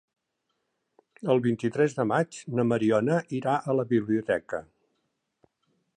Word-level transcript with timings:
El 1.33 1.41
vint-i-tres 1.47 1.93
de 1.99 2.07
maig 2.13 2.39
na 2.61 2.65
Mariona 2.71 3.19
irà 3.41 3.55
a 3.75 3.79
la 3.81 3.89
biblioteca. 3.95 4.67